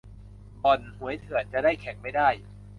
[0.63, 2.29] บ่อน-หวยเถื่อนจะได้แข่งไม่ได้